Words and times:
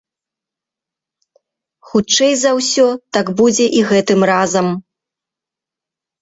Хутчэй 1.89 2.33
за 2.43 2.51
ўсё, 2.61 2.87
так 3.19 3.25
будзе 3.43 3.65
і 3.81 3.85
гэтым 3.91 4.19
разам. 4.31 4.67